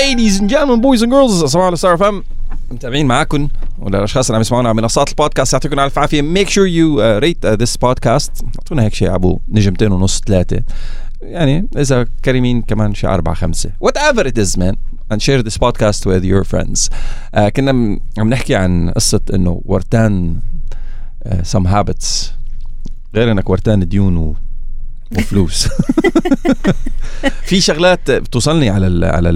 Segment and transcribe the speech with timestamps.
[0.00, 2.22] ladies and gentlemen boys and girls صباح الخير فم
[2.70, 3.48] متابعين معاكم
[3.78, 6.22] وللاشخاص اللي عم يسمعونا على منصات البودكاست يعطيكم ألف عافية.
[6.22, 10.62] make sure you rate this podcast أعطونا هيك شيء أبو نجمتين ونص ثلاثة.
[11.22, 13.70] يعني إذا كريمين كمان شيء أربعة خمسة.
[13.80, 14.76] whatever it is man
[15.12, 16.88] and share this podcast with your friends.
[17.36, 20.40] Uh, كنا عم نحكي عن قصة إنه ورتان
[21.26, 22.26] uh, some habits.
[23.14, 24.34] غير إنك ورتان ديون
[25.18, 25.68] وفلوس.
[27.48, 29.30] في شغلات بتوصلني على ال على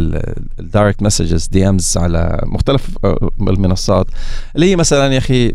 [0.61, 4.07] ال direct messages DMs على مختلف آه، المنصات.
[4.55, 5.55] اللي هي مثلا يا أخي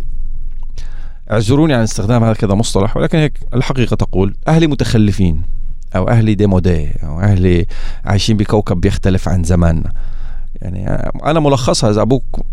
[1.31, 5.41] اعذروني عن استخدام هذا كذا مصطلح ولكن هيك الحقيقة تقول أهلي متخلفين
[5.95, 7.65] أو أهلي démodé أو أهلي
[8.05, 9.91] عايشين بكوكب بيختلف عن زماننا.
[10.61, 10.87] يعني
[11.25, 12.45] أنا ملخصها إذا أبوك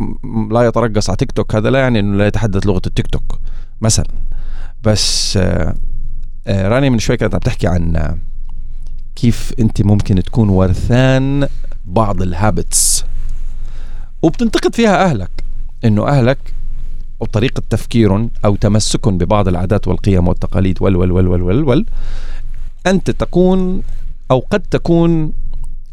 [0.51, 3.39] لا يترقص على تيك توك هذا لا يعني إنه لا يتحدث لغة التيك توك
[3.81, 4.07] مثلا.
[4.85, 5.75] بس آه، آه،
[6.49, 8.19] راني من شوي كانت عم تحكي عن آه،
[9.17, 11.49] كيف انت ممكن تكون ورثان
[11.85, 13.05] بعض ال habits.
[14.23, 15.31] وبتنتقد فيها أهلك
[15.85, 16.39] إنه أهلك
[17.21, 21.87] وطريقة تفكيرهم أو تمسكهم ببعض العادات والقيم والتقاليد وال وال وال وال وال, وال
[22.87, 23.83] أنت تكون
[24.31, 25.33] أو قد تكون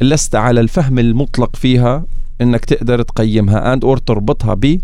[0.02, 2.04] لست على الفهم المطلق فيها
[2.42, 4.80] إنك تقدر تقيمها and or تربطها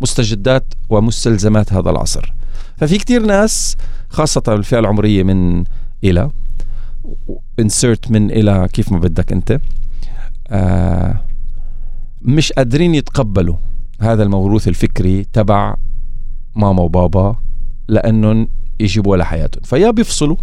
[0.00, 2.32] بمستجدات ومستلزمات هذا العصر.
[2.76, 3.76] ففي كتير ناس
[4.16, 5.64] خاصة الفئة العمرية من
[6.04, 6.30] إلى.
[7.60, 9.60] Insert من إلى كيف ما بدك أنت.
[10.48, 11.20] آه
[12.22, 13.56] مش قادرين يتقبلوا
[14.00, 15.74] هذا الموروث الفكري تبع
[16.54, 17.36] ماما وبابا
[17.88, 18.48] لأنهم
[18.80, 19.62] يجيبوا لحياتهم.
[19.62, 20.36] فيا بيفصلوا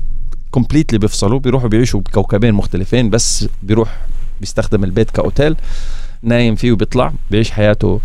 [0.52, 4.02] كومبليتلي بيفصلوا بيروحوا بيعيشوا بكوكبين مختلفين بس بيروح
[4.40, 5.56] بيستخدم البيت كأوتيل
[6.22, 8.02] نايم فيه وبيطلع بيعيش حياته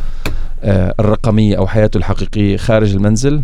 [0.63, 3.43] آه الرقمية أو حياته الحقيقية خارج المنزل.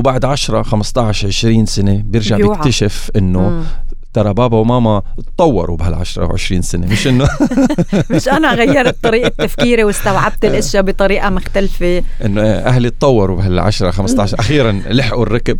[0.00, 2.56] وبعد 10 15 20 سنة بيرجع بيوعى.
[2.56, 3.64] بيكتشف إنه.
[4.12, 5.02] ترى بابا وماما
[5.36, 7.28] تطوروا بهال 10 أو 20 سنة مش إنه
[8.10, 12.02] مش أنا غيرت طريقة تفكيري واستوعبت الأشياء بطريقة مختلفة.
[12.24, 15.58] إنه أهلي تطوروا بهال 10 15 أخيرا لحقوا الركب.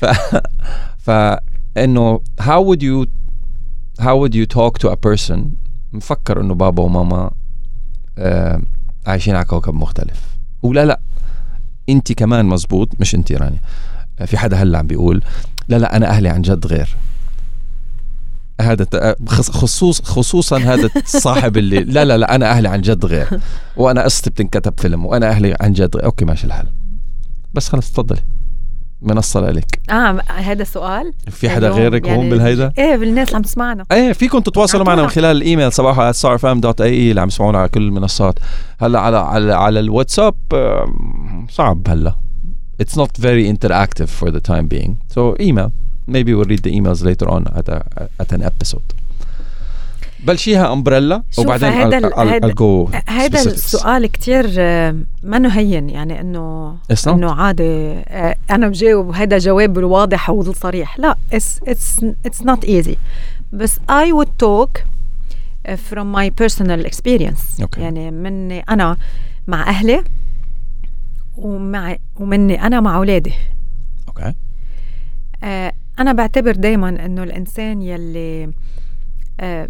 [0.00, 0.04] ف
[1.06, 1.10] ف
[1.76, 3.06] إنه how would you
[4.00, 5.38] how would you talk to a person
[5.92, 7.30] مفكر إنه بابا وماما
[8.18, 8.60] آه
[9.06, 10.20] عايشين على كوكب مختلف.
[10.62, 11.00] ولا لا.
[11.88, 13.60] انت كمان مزبوط مش انت راني
[14.20, 15.22] آه، في حدا هلأ عم بيقول
[15.68, 16.96] لا لا أنا أهلي عن جد غير.
[18.60, 23.40] هذا خصوص خصوصا هذا الصاحب اللي لا لا لا أنا أهلي عن جد غير.
[23.76, 26.04] وأنا قصتي بتنكتب فيلم وأنا أهلي عن جد غير.
[26.04, 26.66] أوكي ماشي الحال.
[27.54, 28.20] بس خلص تفضلي.
[29.02, 29.80] منصه لك.
[29.90, 31.12] آه هذا سؤال.
[31.30, 33.84] في حدا غيرك هون بالهيدا؟ إيه بالناس اللي عم تسمعنا.
[33.92, 38.38] إيه فيكم تتواصلوا معنا من خلال الإيميل صباحا @starfm.ae اللي عم يسمعونا على كل المنصات.
[38.78, 40.34] هلأ على على على الواتساب
[41.50, 42.14] صعب هلأ.
[42.82, 44.92] It's not very interactive for the time being.
[45.14, 45.70] So email.
[46.06, 47.78] Maybe we'll read the emails later on at, a,
[48.22, 48.88] at an episode.
[50.26, 53.40] بلشيها امبريلا وبعدين هيدا ال- I'll, I'll, هيدا- I'll go هذا.
[53.42, 56.76] السؤال كتير آه، منه هين يعني إنه.
[57.06, 62.96] إنه عادي آه، أنا بجاوب هذا جواب الواضح والصريح لا it's it's it's not easy
[63.52, 63.78] بس
[64.42, 67.80] talk uh, from my personal experience okay.
[67.80, 68.96] يعني مني أنا
[69.46, 70.04] مع أهلي
[71.36, 73.32] ومع ومني أنا مع أولادي
[74.08, 74.34] okay
[75.44, 78.50] آه، أنا بعتبر دايما إنه الإنسان يلي
[79.40, 79.68] آه،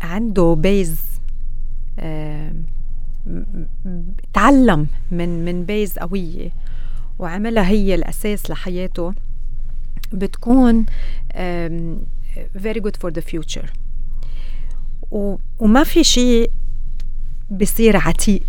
[0.00, 1.00] عنده بيز
[1.98, 2.52] آه،
[4.34, 6.50] تعلم من من بيز قوية
[7.18, 9.14] وعملها هي الأساس لحياته
[10.12, 10.86] بتكون
[12.80, 13.66] good for the future.
[15.10, 16.50] و- وما في شيء
[17.50, 18.42] بصير عتيق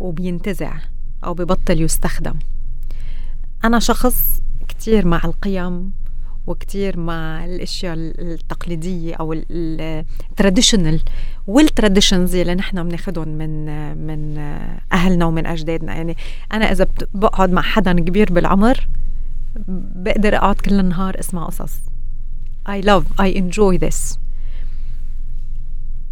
[0.00, 0.76] وبينتزع
[1.24, 2.34] أو ببطل يستخدم.
[3.64, 5.92] أنا شخص كتير مع القيم
[6.46, 11.00] وكتير مع الأشياء التقليدية أو ال traditional
[11.46, 13.66] وال traditions اللي نحن بناخدهم من
[14.06, 14.38] من
[14.92, 15.94] أهلنا ومن أجدادنا.
[15.94, 16.16] يعني
[16.52, 18.88] أنا إذا بقعد مع حدا كبير بالعمر
[19.94, 21.72] بقدر أقعد كل النهار أسمع قصص.
[22.68, 24.18] I love I enjoy this.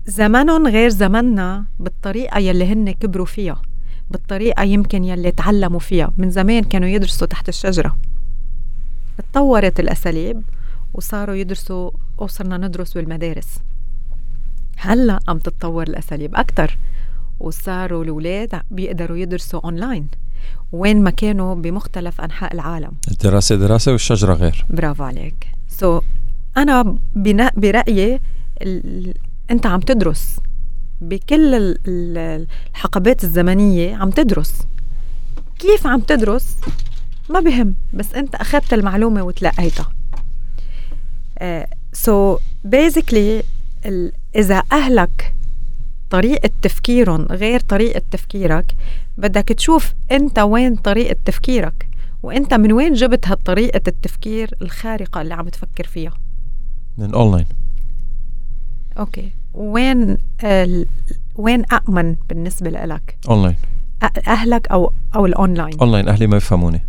[0.07, 3.63] زمنهم غير زمننا بالطريقة يلي هن كبروا فيها
[4.11, 6.13] بالطريقة يمكن يلي تعلموا فيها.
[6.19, 7.97] من زمان كانوا يدرسوا تحت الشجرة.
[9.19, 10.43] اتطورت الأساليب
[10.95, 13.49] وصاروا يدرسوا وصرنا ندرس بالمدارس.
[14.77, 16.79] هلأ عم تتطور الأساليب أكتر
[17.41, 20.07] وصاروا الأولاد بيقدروا يدرسوا أونلاين
[20.73, 22.93] وين ما كانوا بمختلف أنحاء العالم.
[23.11, 24.65] الدراسة دراسة والشجرة غير.
[24.71, 25.47] برافو عليك.
[25.69, 26.03] so so,
[26.57, 28.21] أنا بنا- برأيي
[28.63, 29.15] ال...
[29.51, 30.41] أنت عم تدرس
[31.01, 34.53] بكل ال- ال- الحقبات الزمنية عم تدرس.
[35.59, 36.57] كيف عم تدرس؟
[37.31, 39.93] ما بهم بس أنت أخذت المعلومة وتلقيتها.
[41.93, 43.45] سو uh, so
[43.87, 44.13] ال...
[44.37, 45.35] إذا أهلك
[46.11, 48.77] طريقة تفكيرهم غير طريقة تفكيرك
[49.19, 51.89] بدك تشوف أنت وين طريقة تفكيرك
[52.23, 56.13] وأنت من وين جبت هالطريقة التفكير الخارقة اللي عم تفكر فيها.
[56.99, 57.47] من online
[58.99, 59.31] okay.
[59.55, 60.87] وين ال...
[61.37, 63.57] وين أأمن بالنسبة لك اونلاين
[64.27, 66.81] أهلك أو أو ال online online أهلي ما يفهموني.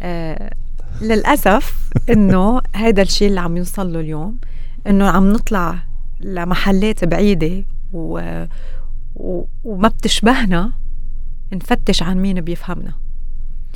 [0.00, 0.52] آه
[1.00, 4.38] للأسف إنه هذا الشيء اللي عم يوصل له اليوم
[4.86, 5.78] إنه عم نطلع
[6.20, 8.44] لمحلات بعيدة و...
[9.16, 9.44] و...
[9.64, 10.72] وما بتشبهنا
[11.52, 12.92] نفتش عن مين بيفهمنا.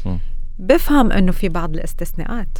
[0.06, 0.16] م.
[0.58, 2.58] بفهم إنه في بعض الاستثناءات.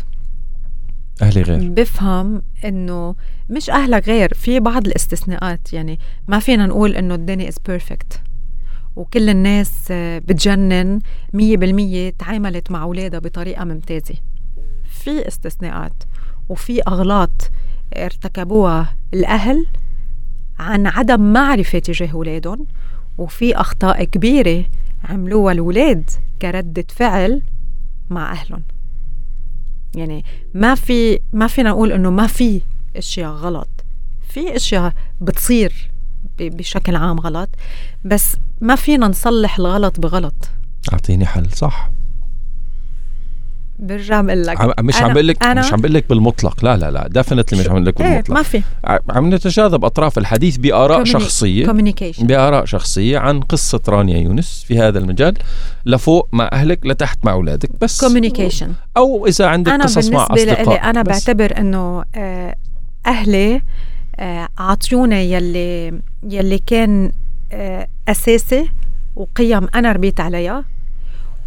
[1.22, 1.70] أهلي غير.
[1.70, 3.14] بفهم إنه
[3.50, 5.72] مش أهلك غير في بعض الاستثناءات.
[5.72, 5.98] يعني
[6.28, 8.20] ما فينا نقول إنه الدنيا is perfect
[8.96, 11.00] وكل الناس بتجنن
[11.32, 14.14] مية بالمية تعاملت مع أولادها بطريقة ممتازة.
[14.88, 15.92] في استثناءات
[16.48, 17.50] وفي أغلاط
[17.96, 19.66] ارتكبوها الأهل
[20.58, 22.66] عن عدم معرفة تجاه أولادهم
[23.18, 24.64] وفي أخطاء كبيرة
[25.04, 26.10] عملوها الأولاد
[26.42, 27.42] كردة فعل
[28.10, 28.62] مع أهلهم.
[29.94, 30.24] يعني
[30.54, 32.60] ما في ما فينا نقول إنه ما في
[32.96, 33.68] أشياء غلط.
[34.28, 35.90] في أشياء بتصير
[36.40, 37.48] بشكل عام غلط.
[38.04, 40.48] بس ما فينا نصلح الغلط بغلط.
[40.92, 41.90] أعطيني حل صح.
[43.78, 46.64] برجع بقول لك مش عم بقول لك مش عم بقول لك بالمطلق.
[46.64, 48.36] لا لا لا ديفنتلي مش عم بقول لك إيه بالمطلق.
[48.36, 48.62] ما في.
[49.10, 51.66] عم نتجاذب أطراف الحديث بآراء شخصية
[52.18, 55.34] بآراء شخصية عن قصة رانيا يونس في هذا المجال.
[55.86, 58.04] لفوق مع أهلك لتحت مع أولادك بس.
[58.04, 58.68] Communication.
[58.96, 61.02] أو إذا عندك أنا قصص مع بالنسبة لي أنا.
[61.02, 62.56] بعتبر إنه آه،
[63.06, 63.62] أهلي
[64.16, 67.12] آه، عطيونا يلي يلي كان
[67.52, 68.70] آه، أساسي
[69.16, 70.64] وقيم أنا ربيت عليها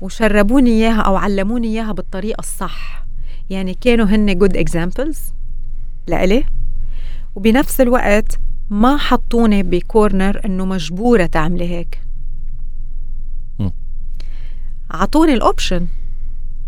[0.01, 3.05] وشربوني إياها أو علموني إياها بالطريقة الصح.
[3.49, 5.19] يعني كانوا هن good examples
[6.07, 6.43] لإلي.
[7.35, 8.39] وبنفس الوقت
[8.69, 12.01] ما حطوني ب corner إنه مجبورة تعملي هيك.
[14.91, 15.87] عطوني ال option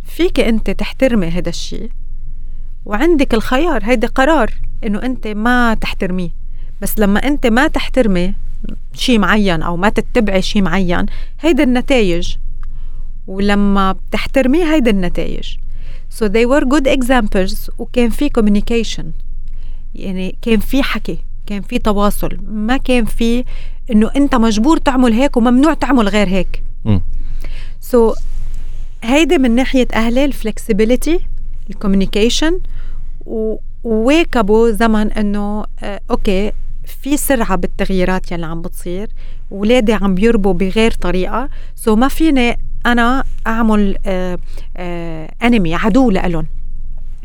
[0.06, 1.92] فيك أنت تحترمي هذا الشيء
[2.86, 4.54] وعندك الخيار هيدا قرار.
[4.84, 6.30] إنه أنت ما تحترميه.
[6.81, 8.34] بس لما أنت ما تحترمي
[8.94, 11.06] شيء معين أو ما تتبعي شيء معين
[11.40, 12.36] هيدا النتائج.
[13.28, 15.56] ولما بتحترميه هيدا النتائج.
[16.20, 19.06] So they were good examples وكان في communication.
[19.96, 22.38] يعني كان في حكي كان في تواصل.
[22.48, 23.44] ما كان في
[23.92, 26.64] إنه أنت مجبور تعمل هيك وممنوع تعمل غير هيك.
[27.81, 28.18] so so,
[29.04, 31.19] هيدا من ناحية أهلي ال flexibility
[31.69, 32.60] ال communication
[33.84, 36.51] وواكبوا زمن إنه آه okay
[36.86, 39.10] في سرعة بالتغييرات يلي عم بتصير
[39.52, 44.40] ولادي عم بيربوا بغير طريقة سو ما فيني أنا أعمل آه
[44.78, 46.48] آه أنمي عدو لإلهم.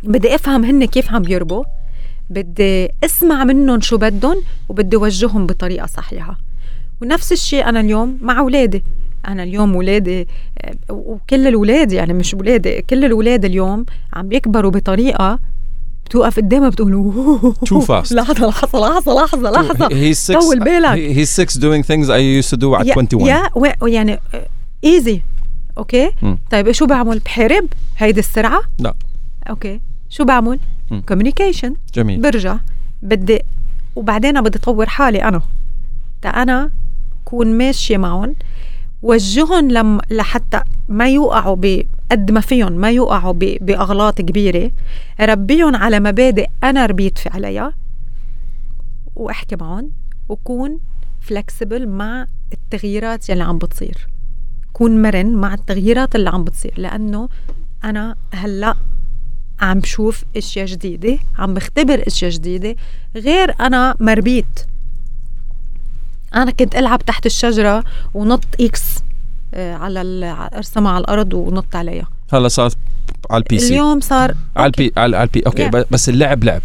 [0.02, 1.64] بدي أفهم هن كيف عم بيربوا
[2.30, 6.38] بدي أسمع منهم شو بدهم وبدي اوجههم بطريقة صحيحة.
[7.02, 8.82] ونفس الشيء أنا اليوم مع اولادي
[9.28, 10.28] أنا اليوم ولادي
[10.58, 15.38] آه، وكل الاولاد يعني مش ولادي كل الاولاد اليوم عم بيكبروا بطريقة
[16.06, 18.12] بتوقف قدامها بتقول Too fast.
[18.12, 19.88] لحظة لحظة لحظة لحظة لحظة.
[20.14, 20.38] six.
[20.40, 21.16] طول بالك.
[21.16, 23.26] He's six doing things I used to do at يا- 21.
[23.28, 23.48] يا
[23.88, 24.20] يعني
[24.84, 25.22] easy
[25.78, 26.38] okay مم.
[26.50, 27.66] طيب شو بعمل؟ بحارب؟
[27.98, 28.94] هيدي السرعة؟ لا.
[29.50, 30.58] okay شو بعمل.
[31.08, 32.20] communication جميل.
[32.22, 32.56] برجع.
[33.02, 33.38] بدي
[33.96, 35.42] وبعدين بدي اطور حالي أنا.
[36.22, 36.70] تا أنا
[37.24, 38.34] كون ماشية معهم.
[39.02, 44.70] وجههم لم لحتى ما يوقعوا ب قد ما فيهم ما يوقعوا بأغلاط كبيرة.
[45.20, 47.72] ربيهم على مبادئ أنا ربيت في عليها.
[49.16, 49.90] وأحكي معهم
[50.28, 50.78] وكون
[51.20, 54.08] فلكسبل مع التغييرات يلي عم بتصير.
[54.72, 56.74] كون مرن مع التغييرات اللي عم بتصير.
[56.76, 57.28] لأنه
[57.84, 58.74] أنا هلأ
[59.60, 62.76] عم بشوف أشياء جديدة عم بختبر أشياء جديدة
[63.16, 64.66] غير أنا مربيت.
[66.34, 67.84] أنا كنت ألعب تحت الشجرة
[68.14, 68.98] ونط إكس
[69.56, 70.24] على ال-
[70.56, 72.06] أرسمها على الأرض ونط عليها.
[72.32, 72.70] هلا صار
[73.30, 73.68] على ال PC.
[73.74, 75.84] اليوم صار على ال P على على ال P okay Yeah.
[75.90, 76.62] بس اللعب لعب.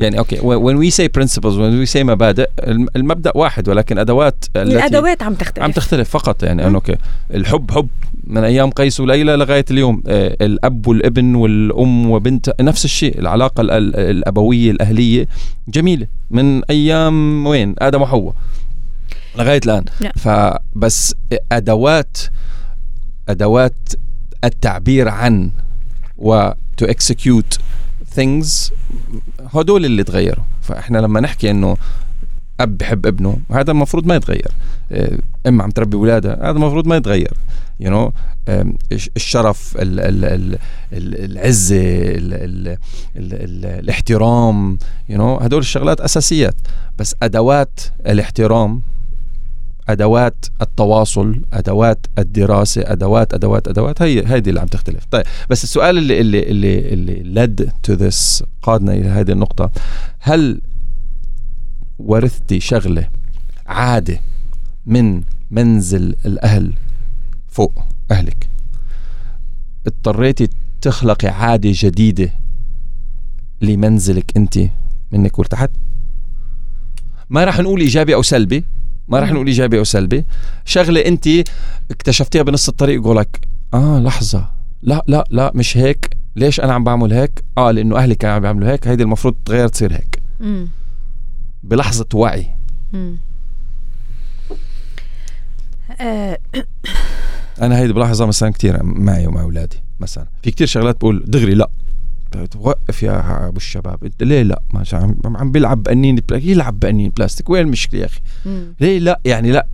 [0.00, 4.44] يعني okay when we say principles when we say مبادئ الم- المبدأ واحد ولكن أدوات
[4.56, 5.64] الأدوات عم تختلف.
[5.64, 6.66] عم تختلف فقط يعني.
[6.66, 6.96] انه okay.
[7.34, 7.88] الحب حب
[8.26, 10.02] من أيام قيس وليلى لغاية اليوم.
[10.06, 13.18] آه، الأب والابن والأم وبنت نفس الشيء.
[13.18, 15.26] العلاقة ال- ال- الأبوية الأهلية
[15.68, 16.06] جميلة.
[16.30, 18.34] من أيام وين؟ آدم وحواء.
[19.36, 19.84] لغاية الآن.
[20.00, 20.12] نعم.
[20.16, 21.14] فبس
[21.52, 22.18] أدوات
[23.28, 23.74] أدوات
[24.44, 25.50] التعبير عن
[26.18, 26.50] و
[26.82, 27.58] to execute
[28.16, 28.72] things
[29.54, 30.44] هدول اللي تغيروا.
[30.62, 31.76] فإحنا لما نحكي إنه
[32.60, 34.50] أب بحب ابنه هذا المفروض ما يتغير.
[34.92, 37.32] آه، ام عم تربي اولادها هذا المفروض ما يتغير.
[37.80, 38.12] you you know
[39.16, 40.58] الشرف ال ال ال
[40.92, 42.78] ال العزة ال ال ال
[43.16, 46.54] ال الاحترام يو you know هدول الشغلات أساسيات.
[46.98, 48.82] بس أدوات الاحترام
[49.92, 55.04] أدوات التواصل أدوات الدراسة أدوات أدوات أدوات هي هيدي اللي عم تختلف.
[55.10, 59.70] طيب بس السؤال اللي اللي اللي اللي led to this قادنا إلى هذه النقطة
[60.18, 60.60] هل
[61.98, 63.08] ورثتي شغلة
[63.66, 64.20] عادة
[64.86, 66.72] من منزل الأهل
[67.48, 67.72] فوق
[68.10, 68.48] أهلك؟
[69.86, 70.48] اضطريتي
[70.80, 72.32] تخلقي عادة جديدة
[73.60, 74.58] لمنزلك أنت
[75.12, 75.70] منك وارتحت
[77.30, 78.64] ما راح نقول إيجابي أو سلبي
[79.10, 80.24] ما راح نقول إيجابي أو سلبي.
[80.64, 81.28] شغلة أنت
[81.90, 83.40] اكتشفتيها بنص الطريق لك
[83.74, 84.48] آه لحظة.
[84.82, 86.16] لا لا لا مش هيك.
[86.36, 88.88] ليش أنا عم بعمل هيك؟ آه لأنه أهلي كانوا عم بيعملوا هيك.
[88.88, 90.22] هيدي المفروض تغير تصير هيك.
[90.40, 90.68] مم.
[91.62, 92.46] بلحظة وعي.
[92.92, 93.16] مم.
[97.62, 100.26] أنا هيدي بلاحظها مثلا كثير معي ومع أولادي مثلا.
[100.42, 101.70] في كثير شغلات بقول دغري لا.
[102.60, 104.04] وقف يا أبو الشباب.
[104.04, 107.50] انت ليه لا؟ ما عم عم بيلعب بقنين بلاستيك يلعب بقنين بلاستيك.
[107.50, 108.20] وين المشكلة يا أخي.
[108.80, 109.66] ليه لا؟ يعني لا.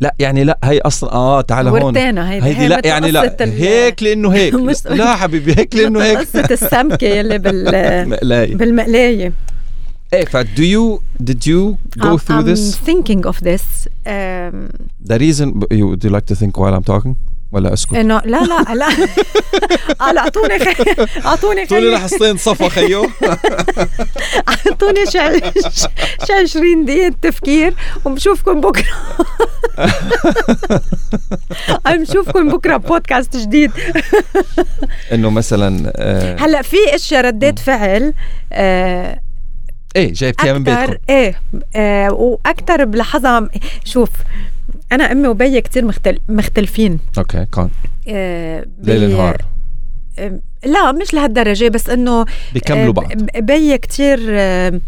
[0.00, 0.58] لا يعني لا.
[0.64, 1.82] هي أصلا آه تعال هون.
[1.82, 2.46] ورتينا هيدي.
[2.46, 3.36] هي لا يعني لا.
[3.40, 4.54] هيك لأنه هيك.
[4.90, 6.18] لا حبيبي هيك لأنه هيك.
[6.18, 9.32] قصة السمكة يلي بال مقلاي بالمقلاية.
[10.14, 13.64] إيه ف do you did you go I'm- through I'm this thinking of this.
[14.06, 14.54] Um,
[15.10, 15.46] the reason
[15.78, 17.14] you would you like to think while I'm talking?
[17.52, 18.88] ولا أسكت؟ إنه لا لا لا.
[20.00, 20.74] قال أعطوني خي...
[21.24, 21.80] أعطوني خي...
[21.80, 23.04] لحظتين صفا خيو.
[24.48, 25.40] أعطوني شي
[26.26, 27.74] شي 20 دقيقة تفكير
[28.04, 28.84] وبشوفكم بكرة.
[31.86, 33.72] بنشوفكم بكرة بودكاست جديد.
[35.12, 38.14] إنه مثلا آه هلأ في إشياء ردات فعل
[38.52, 39.20] آه
[39.96, 40.94] إيه جايبتيها من بيتكم.
[41.10, 41.40] إيه
[41.76, 43.48] آه وأكثر بلحظة
[43.84, 44.08] شوف
[44.92, 46.18] أنا أمي وبي كتير مختل...
[46.28, 46.98] مختلفين.
[47.18, 47.70] okay كون
[48.08, 49.44] آه ليل نهار.
[50.18, 53.12] آه، لا مش لهالدرجة بس إنه بيكملوا آه، بعض.
[53.38, 54.80] بي كتير آه،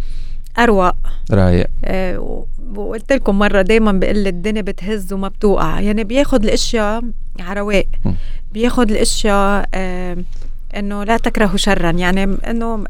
[0.58, 0.94] اروق
[1.30, 1.66] رايق.
[1.84, 5.80] آه، وقلت لكم مرة دائما بقول الدنيا بتهز وما بتوقع.
[5.80, 7.02] يعني بياخد الأشياء
[7.40, 8.10] على رواق م.
[8.52, 10.16] بياخد الأشياء آه،
[10.76, 11.90] إنه لا تكرهوا شرا.
[11.90, 12.84] يعني إنه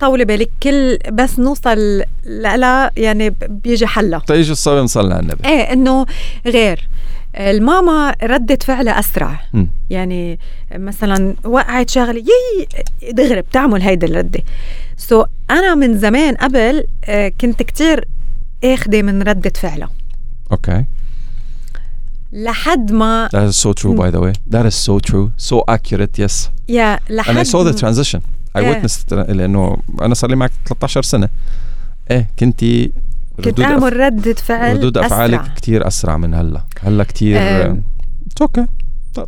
[0.00, 4.22] طولي بالك كل بس نوصل لها يعني بيجي حلها.
[4.26, 5.48] تيجي الصبي نصلي على النبي.
[5.48, 6.06] إيه إنه
[6.46, 6.88] غير.
[7.36, 9.40] الماما ردة فعلها أسرع.
[9.52, 9.64] م.
[9.90, 10.38] يعني
[10.74, 12.68] مثلا وقعت شغلة يي
[13.12, 14.40] دغري بتعمل هيدا الردة.
[14.96, 18.08] so أنا من زمان قبل آه، كنت كتير
[18.64, 19.90] آخدة من ردة فعلها.
[20.52, 20.84] okay.
[22.32, 24.32] لحد ما That is so true by the way.
[24.50, 25.30] That is so true.
[25.38, 26.48] So accurate yes.
[26.68, 28.20] يا لحد And I saw the transition.
[28.62, 29.30] Witnessed it.
[29.30, 31.28] لأنه أنا صار لي معك 13 سنة.
[32.10, 32.92] إيه كنتي
[33.44, 35.54] كنت أف- أعمل ردة فعل ردود أفعالك أسرع.
[35.54, 36.62] كثير أسرع من هلأ.
[36.82, 37.82] هلأ كثير آم.
[38.40, 38.66] okay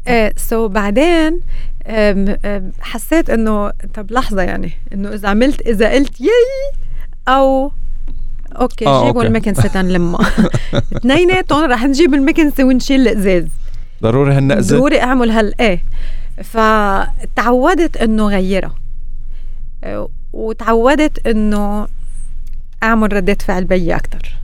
[0.08, 1.40] إيه so بعدين
[1.86, 6.26] آم، آم، حسيت إنه طب لحظة يعني إنه إذا عملت إذا قلت يي
[7.28, 7.72] أو
[8.60, 9.22] okay آه، جيبوا.
[9.22, 10.20] المكنسة تنلمها
[10.96, 13.46] اثنيناتهم رح نجيب المكنسة ونشيل الإزاز.
[14.02, 15.82] ضروري هالنقزة؟ ضروري أعمل هال إيه.
[16.44, 18.74] فتعودت إنه غيرها.
[20.32, 21.88] وتعودت إنه
[22.82, 24.36] أعمل ردات فعل بي أكثر.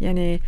[0.00, 0.40] يعني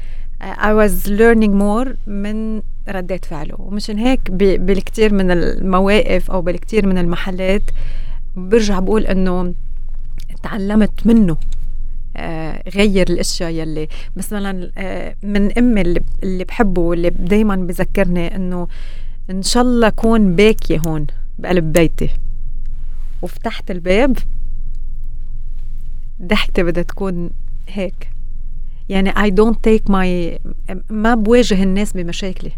[0.43, 3.55] I was learning more من ردات فعله.
[3.59, 7.63] ومشان هيك بالكثير من المواقف أو بالكثير من المحلات
[8.37, 9.55] برجع بقول إنه
[10.43, 11.37] تعلمت منه
[12.17, 13.89] آه غير الأشياء يلي.
[14.17, 18.69] مثلا آه من أمي اللي, اللي بحبه واللي دايما بذكرني إنه
[19.31, 21.07] إن شاء الله أكون باكية هون
[21.39, 22.11] بقلب بيتي.
[23.23, 24.19] وفتحت الباب
[26.23, 27.31] ضحكتي بدها تكون
[27.69, 28.11] هيك
[28.89, 30.39] يعني I don't take my
[30.91, 32.53] ما بواجه الناس بمشاكلي.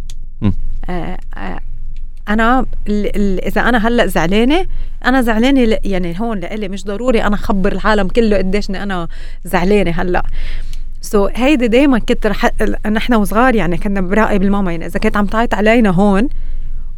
[0.88, 1.61] آه آه
[2.28, 4.66] أنا ال ال إذا أنا هلأ زعلانة
[5.04, 9.09] أنا زعلانة يعني هون لإلي مش ضروري أنا أخبر العالم كله قديشني أنا
[9.45, 10.23] زعلانة هلأ
[11.00, 15.26] so, هيدي دائما كنت رح نحن وصغار يعني كنا براقب الماما يعني إذا كانت عم
[15.26, 16.28] تعيط علينا هون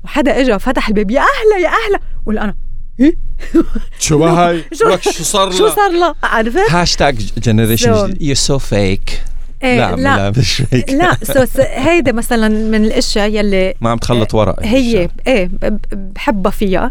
[0.04, 2.54] وحدا اجى فتح الباب يا أهلا يا أهلا ولا أنا؟
[3.98, 9.23] شو هاي؟ شو- لك شو صار شو صار لها عرفت؟ hashtag generation you so fake
[9.62, 10.16] إيه، لا لا.
[10.30, 15.08] لا مش fake لا so هيدا مثلا من الأشياء يلي ما عم تخلط ورق هي
[15.26, 15.50] إيه
[15.92, 16.88] بحبها فيها.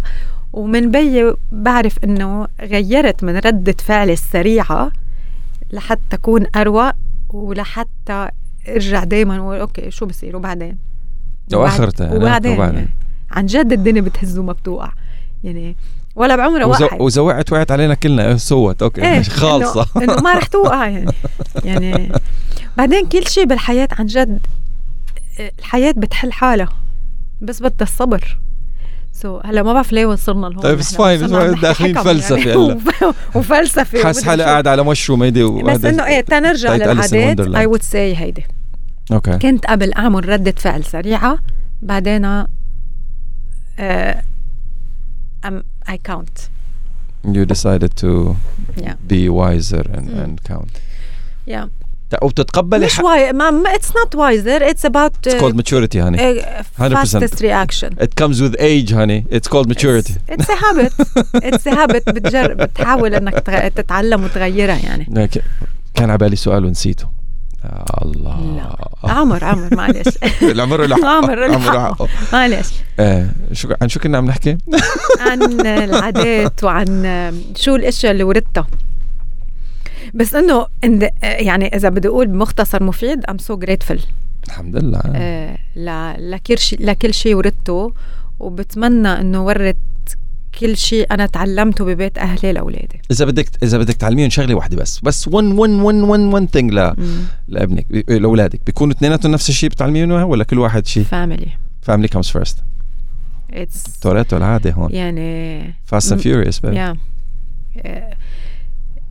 [0.53, 4.91] ومن بي بعرف إنه غيرت من ردة فعلي السريعة
[5.71, 6.91] لحتى اكون اروق
[7.29, 8.29] ولحتى
[8.69, 10.77] أرجع دايما وأقول okay شو بصير؟ وبعدين؟
[11.51, 12.87] لو اخرتها يعني، وبعدين, وبعدين.
[13.31, 14.91] عن جد الدنيا بتهز وما بتوقع.
[15.43, 15.75] يعني
[16.15, 18.27] ولا بعمرها وزو- واذا وقعت وقعت علينا كلنا.
[18.27, 19.01] إيه، so it's okay.
[19.01, 19.87] إيه مش خالصة.
[19.97, 21.11] انه, ما رح توقع يعني.
[21.65, 22.11] يعني
[22.77, 24.39] بعدين كل شيء بالحياة عن جد
[25.59, 26.69] الحياة بتحل حالها.
[27.41, 28.37] بس بدها الصبر.
[29.13, 30.63] so, هلا ما بعرف ليه وصلنا لهون.
[30.63, 31.27] طيب it's fine
[31.61, 32.79] داخلين فلسفة هلا.
[33.35, 38.17] وفلسفة حاسس حالي قاعد على مشروم هيدي بس إنه إيه تنرجع للعادات I would say
[38.17, 38.45] هيدي.
[39.11, 39.37] okay.
[39.37, 41.39] كنت قبل أعمل ردة فعل سريعة
[41.81, 42.47] بعدين uh,
[45.46, 45.62] um,
[45.92, 46.36] I count
[47.36, 48.10] you decided to
[48.84, 48.94] yeah.
[49.12, 50.22] be wiser and, Mm.
[50.24, 50.72] and count
[51.54, 51.66] yeah
[52.22, 56.94] وبتتقبلي مش واي ما اتس نوت وايزر اتس اباوت It's called maturity honey 100%.
[56.96, 60.92] fastest reaction It comes with age honey It's called maturity اتس ا هابت
[61.34, 65.40] اتس ا هابت بتجرب بتحاول انك تغ- تتعلم وتغيرها يعني لكن
[65.94, 67.08] كان على بالي سؤال ونسيته يا
[68.01, 68.39] الله.
[69.03, 69.11] لا.
[69.11, 71.05] عمر عمر معلش العمر له حق.
[71.05, 71.95] عمر له.
[72.33, 72.67] معلش
[72.99, 74.57] آه شو عن شو كنا عم نحكي؟
[75.29, 77.03] عن العادات وعن
[77.55, 78.67] شو الأشياء اللي ورثتها
[80.13, 80.65] بس إنه
[81.23, 83.99] يعني إذا بدي أقول بمختصر مفيد I'm so grateful
[84.47, 84.99] الحمد لله.
[86.17, 87.93] لكل شيء لكل شيء ورثته
[88.39, 89.75] وبتمنى إنه ورث
[90.59, 93.01] كل شيء أنا تعلمته ببيت أهلي لأولادي.
[93.11, 96.73] إذا بدك إذا بدك تعلميهم شغلة واحدة بس بس one one one one one thing
[96.73, 96.93] ل
[97.47, 98.59] لابنك لأولادك.
[98.65, 101.47] بيكونوا اثنيناتهم نفس الشيء بتعلميهم ولا كل واحد شيء؟ family
[101.81, 102.57] family comes first
[103.51, 104.91] it's Toretto العادة هون.
[104.91, 106.97] يعني Fast and Furious يا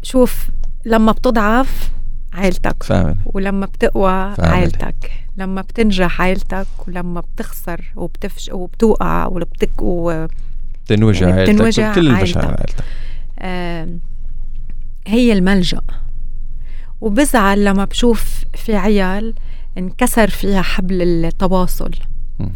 [0.02, 0.48] شوف
[0.84, 1.90] لما بتضعف
[2.32, 4.44] عيلتك family ولما بتقوى Family.
[4.44, 10.26] عيلتك لما بتنجح عيلتك ولما بتخسر وبتفش وبتوقع وبتك و...
[10.94, 12.10] بتنوجع يعني عيلتك بتنوجع كل.
[12.10, 12.84] عيلتك
[13.40, 14.00] آم،
[15.06, 15.80] هي الملجأ.
[17.00, 19.34] وبزعل لما بشوف في عيال
[19.78, 21.90] انكسر فيها حبل التواصل.
[22.38, 22.46] م.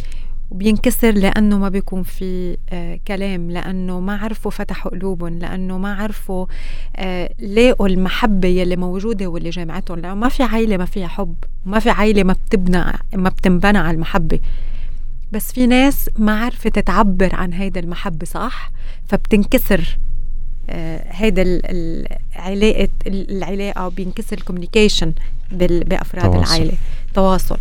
[0.50, 6.46] وبينكسر لأنه ما بيكون في آه كلام لأنه ما عرفوا فتحوا قلوبهم لأنه ما عرفوا
[6.96, 9.98] آه لاقوا المحبة يلي موجودة واللي جامعتهم.
[9.98, 11.34] لأنه ما في عيلة ما فيها حب
[11.66, 14.40] ما في عيلة ما بتبنى ما بتنبنى على المحبة.
[15.32, 18.70] بس في ناس ما عرفت تعبر عن هيدا المحبة صح
[19.08, 19.98] فبتنكسر
[20.70, 22.06] آه، هيدا ال-
[22.36, 25.12] العلاقة العلاقة بينكسر ال communication
[25.52, 26.38] بأفراد تواصل.
[26.54, 26.72] العائلة
[27.14, 27.58] تواصل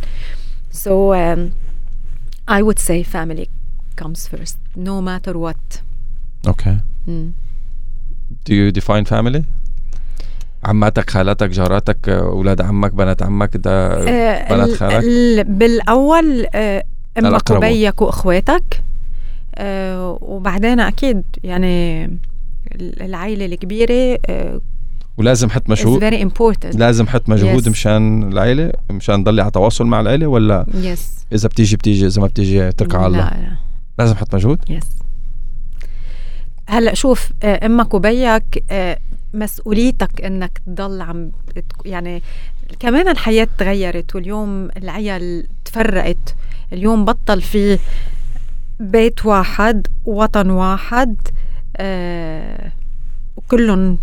[0.73, 1.39] so um,
[2.51, 3.47] I would say family
[4.01, 5.80] comes first no matter what
[6.47, 6.77] okay
[7.08, 7.32] مم.
[8.49, 9.41] Do you define family؟
[10.63, 15.43] عماتك خالاتك جاراتك أولاد عمك بنات عمك ده آه، بنات ال- خالك ال-
[17.17, 17.65] الأقربون.
[17.69, 18.82] وبيك وإخواتك.
[19.56, 22.06] آه، وبعدين أكيد يعني
[22.75, 24.62] ال- العائلة الكبيرة آه،
[25.17, 26.04] ولازم حط مجهود.
[26.32, 26.75] Important.
[26.75, 27.69] لازم حط مجهود Yes.
[27.69, 30.99] مشان العيلة مشان ضلي على تواصل مع العيلة ولا yes.
[31.34, 33.17] إذا بتيجي بتيجي إذا ما بتيجي اتركها على الله.
[33.30, 33.38] لا.
[33.39, 33.56] لا
[33.99, 34.60] لازم حط مجهود.
[34.69, 34.84] يس
[36.69, 38.97] هلا شوف آه، أمك وبيك آه،
[39.34, 41.32] مسؤوليتك إنك تضل عم
[41.86, 42.21] يعني
[42.80, 46.36] كمان الحياة تغيرت واليوم العيال تفرقت.
[46.73, 47.80] اليوم بطل في
[48.80, 51.15] بيت واحد وطن واحد
[51.78, 52.71] آه
[53.38, 53.97] وكلهم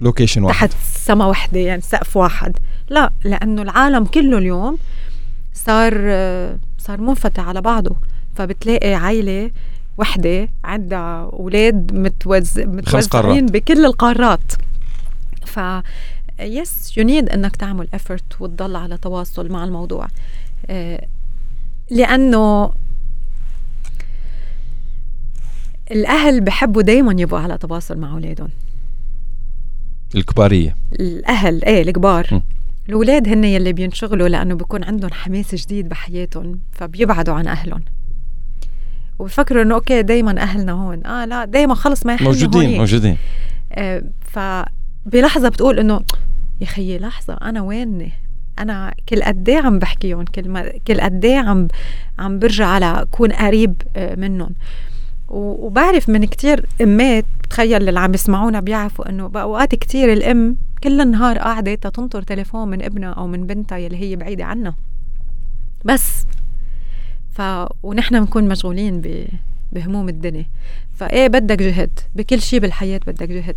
[0.00, 0.68] لوكيشن واحد.
[0.68, 2.56] تحت سما وحده يعني سقف واحد.
[2.88, 4.78] لا لأنه العالم كله اليوم
[5.54, 7.96] صار آه، صار منفتح على بعضه.
[8.36, 9.50] فبتلاقي عائله
[9.98, 12.58] وحدة عندها أولاد متوز...
[12.58, 13.46] متوزعين.
[13.46, 14.52] بكل القارات.
[15.46, 15.60] ف
[16.40, 20.08] yes you need إنك تعمل effort وتضل على تواصل مع الموضوع.
[20.66, 21.06] آه،
[21.90, 22.72] لأنه
[25.90, 28.48] الأهل بحبوا دايما يبقوا على تواصل مع أولادهم.
[30.14, 30.76] الكبارية.
[30.92, 32.28] الأهل إيه الكبار.
[32.32, 32.42] م.
[32.88, 37.84] الأولاد هن يلي بينشغلوا لأنه بيكون عندهم حماس جديد بحياتهم فبيبعدوا عن أهلهم.
[39.18, 41.06] وبفكروا إنه okay دائما أهلنا هون.
[41.06, 43.16] آه لا دائما خلص ما يحلوا موجودين هون موجودين.
[43.72, 46.00] آه فبلحظة بتقول إنه
[46.60, 48.12] يا خيي لحظة أنا ويني؟
[48.58, 51.68] أنا كل قد إيه عم بحكيهم كل ما كل قد إيه عم
[52.18, 54.50] عم برجع على اكون قريب آه، منهم.
[55.28, 61.38] وبعرف من كتير أمات بتخيل اللي عم يسمعونا بيعرفوا إنه باوقات كتير الأم كل النهار
[61.38, 64.74] قاعدة تنطر تليفون من ابنها أو من بنتها يلي هي بعيدة عنها.
[65.84, 66.26] بس.
[67.32, 67.42] ف
[67.82, 69.26] ونحن بنكون مشغولين ب...
[69.72, 70.44] بهموم الدنيا.
[70.98, 73.56] فايه بدك جهد؟ بكل شيء بالحياة بدك جهد.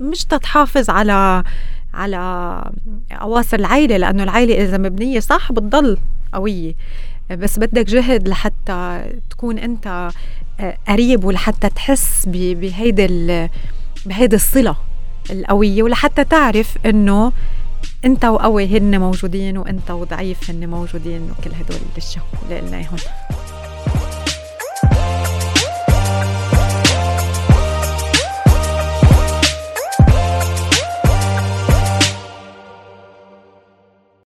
[0.00, 1.44] مش تتحافظ على
[1.94, 2.64] على
[3.12, 5.98] أواصر العيله لأنه العيله إذا مبنية صح بتضل
[6.32, 6.74] قوية.
[7.30, 10.10] بس بدك جهد لحتى تكون أنت
[10.60, 13.48] آه، قريب ولحتى تحس بهيدي
[14.06, 14.76] بهيدي الصلة
[15.30, 17.32] القوية ولحتى تعرف إنه
[18.04, 22.96] أنت وقوي هن موجودين وأنت وضعيف هن موجودين وكل هدول الاشياء اللي قلنا اياهم